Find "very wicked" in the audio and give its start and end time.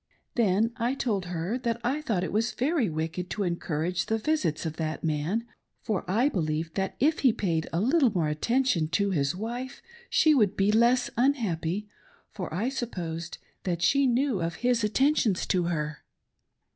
2.53-3.29